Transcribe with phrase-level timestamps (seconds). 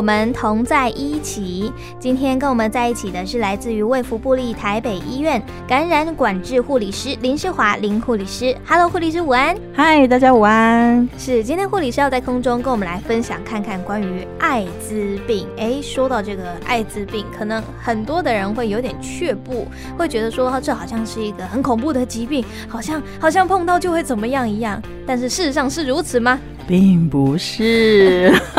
[0.00, 1.70] 我们同在一起。
[1.98, 8.56] 今天跟我们在一起的是来自于卫福部立台北医院感染管制护理师林诗华林护理师。
[8.66, 9.54] Hello，护理师午安。
[9.74, 11.06] 嗨，大家午安。
[11.18, 15.46] 是，今天护理师要在空中跟我们来分享看看关于艾滋病。
[15.58, 24.80] 哎，说到这个艾滋病，可能很多的人会有点却步，会觉得说这好像是一个很恐怖的疾病，好像好像碰到就会怎么样一样。
[25.06, 26.40] 但是事实上是如此吗？
[26.70, 28.30] 并不是，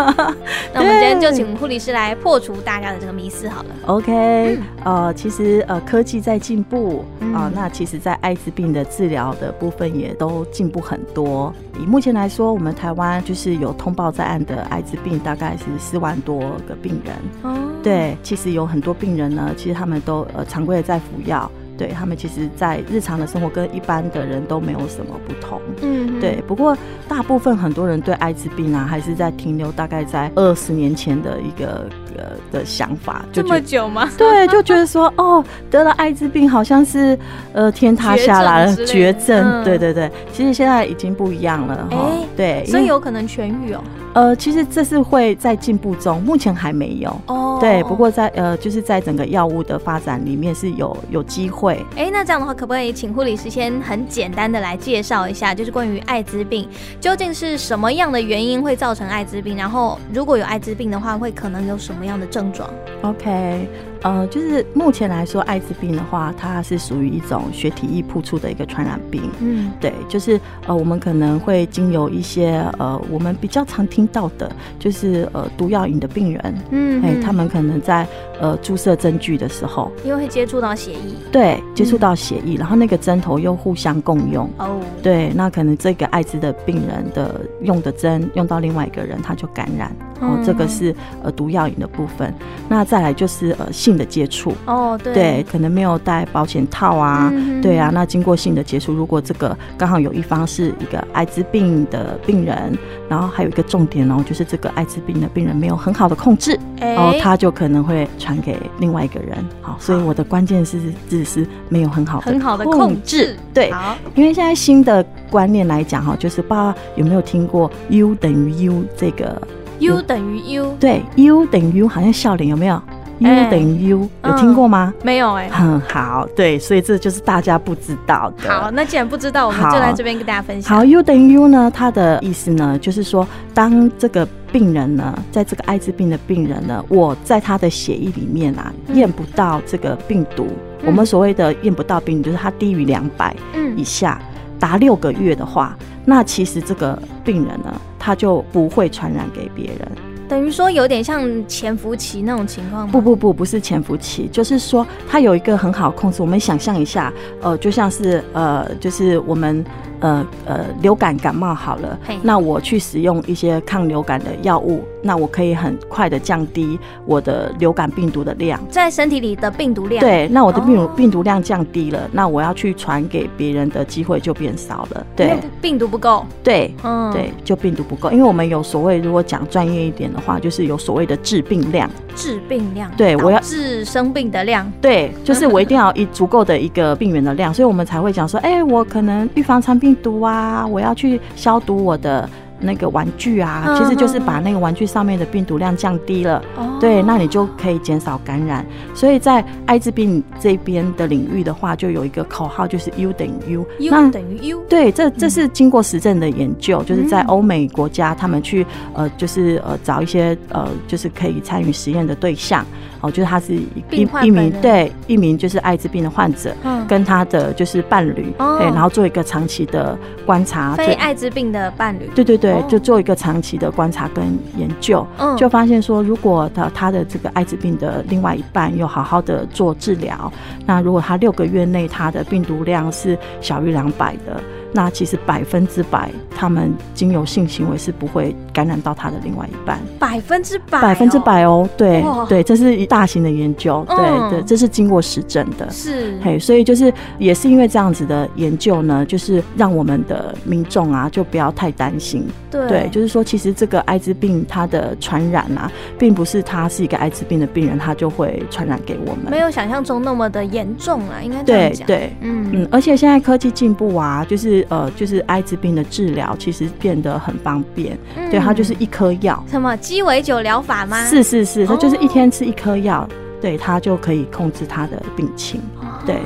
[0.74, 3.70] 那我们今天就请护理师来破除大家的这个迷思好了。
[3.86, 11.54] OK，、嗯、呃，其实呃科技在进步啊、那其实在艾滋病的治疗的部分也都进步很多。
[11.80, 16.38] 以目前来说，我们台湾就是有通报在案的艾滋病大概是四万多
[16.68, 17.16] 个病人。
[17.44, 21.50] 哦，对，其实有很多病人呢，其实他们都呃常规的在服药。
[21.82, 25.60] 对，他们其实，在日常的生活跟一般的人都没有什么不同。
[25.82, 26.40] 嗯，对。
[26.48, 33.26] 不过，大部分很多人对艾滋病啊，还是在停留大概在二十年前的一个呃的想法。
[33.32, 34.10] 这么久吗？
[34.18, 37.18] 对，就觉得说，哦，得了艾滋病好像是
[37.54, 39.42] 呃天塌下来了，绝症。
[39.44, 41.88] 嗯、对对对，其实现在已经不一样了。
[41.92, 43.84] 哈、欸，对，所以有可能痊愈哦。
[44.14, 47.22] 呃，其实这是会在进步中，目前还没有。
[47.28, 47.82] 哦，对。
[47.84, 51.86] 不过在呃，就是在整个药物的发展里面是有有机会。
[51.96, 56.68] 哎，那这样的话，可不可以请护理师先很简单的来介绍一下，就是关于艾滋病
[57.00, 59.56] 究竟是什么样的原因会造成艾滋病？
[59.56, 62.70] 然后如果有艾滋病的话，会可能有什么样的症状
[63.02, 63.68] ？OK。
[64.04, 69.22] 呃，就是目前来说，艾滋病的话，它是属于一种血体易扑出的一个传染病。
[69.40, 78.08] 嗯，对，就是呃，我们可能会经由一些呃，我们比较常听到的，就是呃，毒药瘾的病人，嗯，哎，他们可能在
[78.40, 80.98] 呃注射针具的时候，因为会接触到血液，
[81.32, 92.34] 对，接触到血液，嗯，然后那个针头又互相共用，哦，对，那可能这个艾滋的病人的用的针用到另外一个人，他就感染，哦，这个是呃毒药瘾的部分。
[92.68, 94.54] 那再来就是呃性的接触。
[94.66, 102.78] 哦，对，对，可能没有戴保险套啊，嗯、对啊，那经过性的接触，如果这个刚好有一方是一个艾滋病的病人，
[103.10, 109.38] 然后还有一个重点哦，就是这个艾滋病的病人没有很好的控制，然后他就可能会传给另外一个人。
[109.62, 110.80] 好，所以我的关键是
[111.10, 119.42] 只是没有很好的很好的控制，对，好，因为现在新的观念来讲哈，就是不知道有没有听过 U 等于 U 这个
[119.82, 122.76] U 等于 U，对，U 等于 U 好像笑脸有没有
[123.18, 124.94] ？U 等于 U，有听过吗？
[125.04, 125.50] 没有哎。
[125.50, 128.48] 很好，对，所以这就是大家不知道的。
[128.48, 130.78] 好，那既然不知道，我们就来这边跟大家分享。
[130.78, 140.48] 好，U 等于 U 呢，它的意思呢，就是说，当这个病人呢，在这个艾滋病的病人呢，我在他的血液里面啊，验不到这个病毒。
[140.86, 143.36] 我们所谓的验不到病毒，就是它低于两百
[143.76, 144.22] 以下，
[144.60, 145.76] 达六个月的话，
[146.06, 149.92] 那其实这个病人呢，他就不会传染给别人。
[150.28, 152.92] 等于说有点像潜伏期那种情况吗？
[152.92, 156.22] 不不不，不是潜伏期，就是说他有一个很好控制。
[156.22, 157.12] 我们想象一下，
[157.42, 159.64] 呃，就像是呃，就是我们。
[160.02, 170.02] 呃呃，流感感冒好了，那我去使用一些抗流感的药物，那我可以很快的降低我的流感病毒的量，在身体里的病毒量。
[170.02, 175.06] 对，那我的病毒、哦、病毒量降低了，那我要去传给别人的机会就变少了。
[175.16, 176.26] 对，病毒不够。
[176.44, 181.88] 对，嗯，对，就病毒不够，因为我们有所谓，如果讲专业一点的话，就是有所谓的致病量。
[182.16, 182.92] 致病量。
[182.98, 184.70] 对，我要致生病的量。
[184.82, 189.91] 对，就是我一定要一足够的一个病源的量，所以我们才会讲说，哎、欸，我可能预防肠病。
[189.92, 190.66] 病毒啊！
[190.66, 192.30] 我要去消毒我的
[192.62, 196.42] 那个玩具啊，其实就是把那个玩具上面的病毒量降低了。
[196.56, 198.66] 哦，对，那你就可以减少感染。
[198.94, 204.62] 所以在艾滋病这边的领域的话，就有一个口号，就是 U 等于 U，U 等于 U。
[204.70, 212.66] 对，这这是经过实证的研究，就是在欧美国家，他们去呃，就是呃找一些呃，就是可以参与实验的对象。
[213.02, 224.26] 哦，就是他是一一名对一名就是艾滋病的患者，嗯，跟他的就是伴侣，哦，对，然后做一个长期的观察，非艾滋病的伴侣，对对对，就做一个长期的观察跟
[224.58, 230.32] 研究，嗯，就发现说，如果他他的这个艾滋病的另外一半有好好的做治疗，
[230.66, 234.42] 那如果他六个月内他的病毒量是小于两百的。
[234.74, 239.80] 那其实百分之百，他们经由性行为是不会感染到他的另外一半。
[240.00, 245.70] 百分之百，百分之百哦，对对，这是一大型的研究，对对，这是经过实证的。
[245.70, 252.26] 是，嘿，所以就是也是因为这样子的研究呢，就是让我们的民众啊，就不要太担心。
[252.50, 259.32] 对，就是说，其实这个艾滋病它的传染啊，并不是他是一个艾滋病的病人，他就会传染给我们。
[259.32, 261.44] 没有想象中那么的严重啊，应该。
[261.44, 264.61] 对对，嗯嗯，而且现在科技进步啊，就是。
[264.62, 267.98] 实呃，就是艾滋病的治疗其实变得很方便。
[268.16, 269.44] 嗯、对，它就是一颗药。
[269.50, 271.06] 什么鸡尾酒疗法吗？
[271.06, 273.08] 是是是，它就是一天吃一颗药，
[273.42, 275.62] 对，它就可以控制它的病情。
[276.06, 276.18] 对。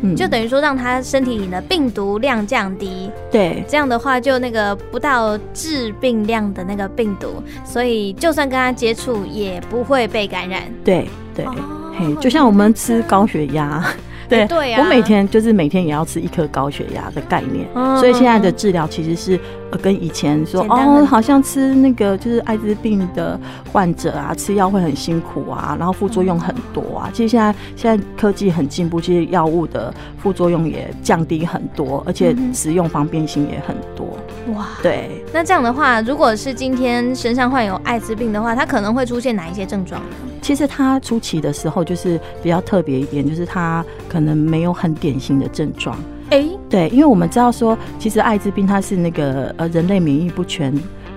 [0.00, 10.62] 嗯、就等于说，让他身体里的病毒量降低，对，这样的话就那个不到致病量的那个病毒，所以就算跟他接触也不会被感染。
[10.84, 13.84] 对对，哦、嘿，就像我们吃高血压。
[14.28, 19.38] 对，对啊，我每天就是每天也要吃一颗高血压的概念，嗯、所以现在的治疗其实是
[19.70, 23.38] 呃跟以前说哦，好像吃那个就是艾滋病的
[23.72, 27.10] 患者啊，吃药会很辛苦啊，然后副作用很多啊。
[27.12, 34.06] 其实现在现在科技很进步，其实药物的副作用也降低很多，而且使用方便性也很多。
[34.54, 35.22] 哇，对。
[35.32, 40.16] 那这样的话，如果是今天身上患有艾滋病的话，它可能会出现哪一些症状呢？
[40.40, 45.98] 其实它初期的时候就是比较特别一点，就是它可能没有很典型的症状。
[46.30, 50.72] 哎、欸，对，因为我们知道说，其实艾滋病它是那个呃人类免疫不全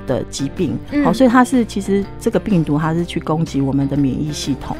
[0.07, 0.71] 的疾病，
[1.03, 4.75] 好、嗯，所以它是其实这个病毒它是去攻击我们的免疫系统，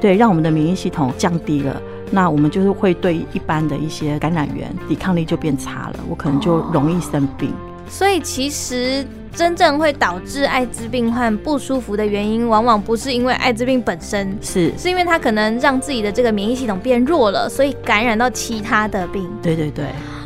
[0.00, 7.50] 对，让我们的免疫系统降低了，那我们就是会对一般的一些感染源抵抗力就变差了，我可能就容易生病。
[7.50, 19.28] 哦所以其实真正会导致艾滋病患不舒服的原因，往往不是因为艾滋病本身，是是因为他可能让自己的这个免疫系统变弱了，所以感染到其他的病。
[19.42, 19.84] 对对对，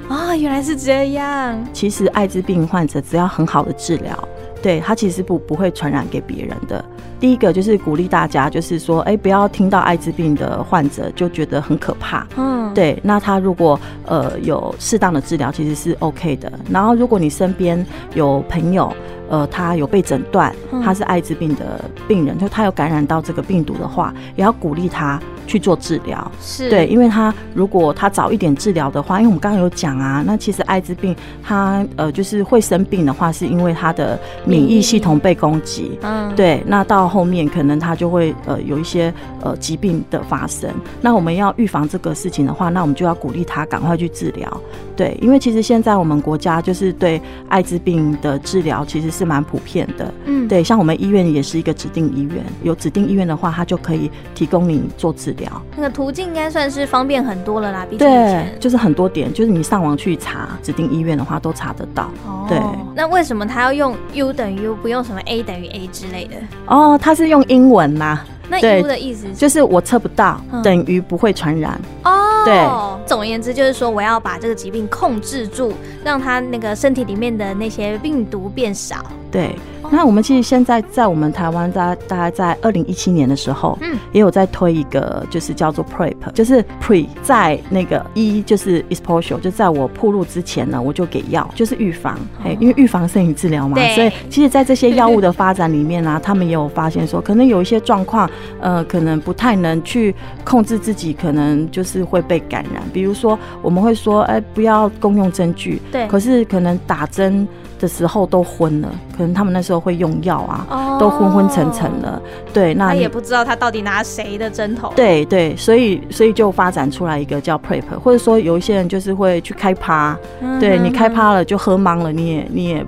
[0.09, 1.59] 啊、哦，原来是这样。
[1.73, 4.29] 其实艾滋病患者只要很好的治疗，
[4.63, 6.85] 对他其实不不会传染给别人的。
[7.21, 12.25] 第一个就是鼓励大家，就是说，哎，不要听到艾滋病的患者就觉得很可怕。
[12.37, 12.97] 嗯，对。
[13.03, 16.53] 那他如果呃有适当的治疗，其实是 OK 的。
[16.71, 17.85] 然后，如果你身边
[18.15, 18.93] 有朋友，
[19.29, 26.31] 呃，他有被诊断他是艾滋病的病人，就他有感染到这个病毒的话，也要鼓励他去做治疗。
[26.41, 35.99] 是对，因为他如果他早一点治疗的话，因为我们刚刚有讲啊，那其实艾滋病他呃就是会生病的话，是因为他的免疫系统被攻击。
[36.03, 36.63] 嗯，对。
[36.67, 39.13] 那到后面可能他就会呃有一些
[39.43, 40.71] 呃疾病的发生。
[41.01, 44.61] 那我们要预防这个事情的话，那我们就要鼓励他赶快去治疗。
[44.95, 50.13] 对，因为其实现在我们国家就是对艾滋病的治疗其实是蛮普遍的。
[50.27, 55.51] 嗯，对，像我们医院也是一个指定医院，有指定医院的话，他就可以提供你做治疗。
[55.77, 62.11] 那个途径应该算是方便很多了啦，比对，就是很多点，就是你上网去查指定医院的话，都查得到。
[62.27, 62.61] 哦，对。
[62.95, 66.35] 那为什么他要用 U 等于 U，不用什么 A 等于 A 之类的？
[66.67, 68.25] 哦，他是用英文啦。
[68.51, 71.79] 那 U 的意思就是我测不到，嗯、等于不会传染。
[72.05, 73.07] 哦，对。
[73.07, 75.73] 总而言之，就是说我要把这个疾病控制住，
[76.05, 79.05] 让他那个身体里面的那些病毒变少。
[79.31, 79.55] 对。
[79.91, 98.31] 那我们其实现在在我们台湾，大大概在二零一七年的时候，嗯，也有在推一个，就是叫做 PrEP，就是 Pre 在那个 E 就是 Exposure，就在我暴露之前呢，我就给药，就是预防，嘿，因为预防胜于治疗嘛，所以其实，在这些药物的发展里面呢、啊， 他们也有发现说，可能有一些状况，
[98.61, 100.15] 呃，可能不太能去
[100.45, 102.83] 控制自己，可能就是会被感染。
[102.93, 112.21] 比如说，我们会说，哎，不要共用针具，对，可是可能打针的时候都昏了，可能他们那时候会用药啊，哦、都昏昏沉沉了。
[112.53, 114.93] 对，那他也不知道他到底拿谁的针头。
[114.97, 122.85] 对对，所以所以就发展出来一个叫 PrEP，或者说有一些人就是会去开趴，嗯、对你开趴了就喝茫了，你也你也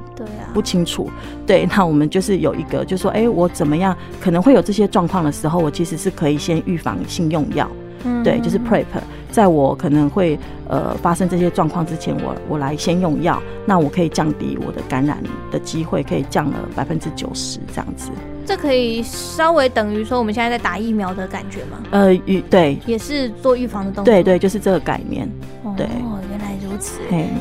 [0.52, 1.08] 不清楚。
[1.46, 7.68] 对，那我们就是有一个，就说哎，我怎么样可能会有这些状况的时候，我其实是可以先预防性用药。
[8.04, 8.84] 嗯、对，就是 PrEP，
[9.30, 10.38] 在我可能会
[10.68, 15.18] 呃发生这些状况之前，我我来先用药，那我可以降低我的感染
[15.50, 18.10] 的机会，可以降了百分之九十这样子。
[18.46, 21.78] 这可以稍微等于说我们现在在打疫苗的感觉吗？
[21.90, 24.04] 呃，预对，也是做预防的动作。
[24.04, 25.28] 对对，就是这个概念。
[25.76, 25.86] 对。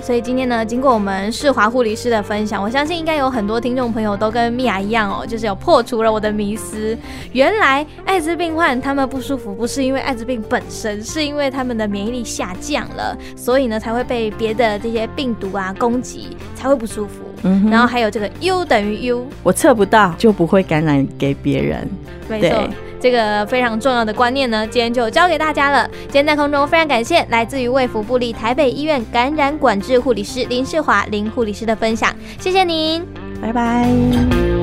[0.03, 6.97] 所以今天呢，经过我们世华护理师的分享，我相信应该有很多听众朋友都跟米娅一样哦，就是有破除了我的迷思。
[7.31, 17.23] 原来艾滋病患他们不舒服，不是因为艾滋病本身，是因为他们的免疫力下降了，所以呢才会被别的这些病毒啊攻击，才会不舒服。
[17.43, 21.87] 嗯，然后还有这个 U 等于 U，我测不到就不会感染给别人。
[22.27, 22.67] 没错。
[22.99, 25.89] 这个非常重要的观念呢，今天就教给大家了。
[26.03, 33.05] 今天在空中非常感谢来自于卫福部立台北医院感染管制护理师林世华林护理师的分享，谢谢您，
[33.41, 34.58] 拜拜。